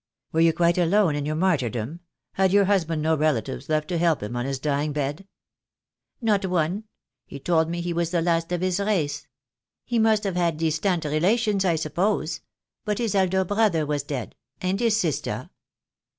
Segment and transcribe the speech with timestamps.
[0.31, 1.99] "Were you quite alone in your martyrdom;
[2.33, 5.27] had your husband no relatives left to help him on his dying bed?"
[6.19, 6.85] "Not one.
[7.27, 9.27] He told me he was the last of his race.
[9.85, 12.41] He must have had distant relations, I suppose;
[12.83, 15.51] but his elder brother was dead, and his sister."